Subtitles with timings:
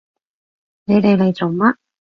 [0.85, 1.75] 你哋嚟做乜？